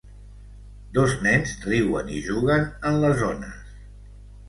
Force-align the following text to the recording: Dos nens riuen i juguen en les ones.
Dos 0.97 1.13
nens 1.27 1.53
riuen 1.67 2.11
i 2.17 2.25
juguen 2.31 2.69
en 2.93 3.01
les 3.07 3.25
ones. 3.33 3.65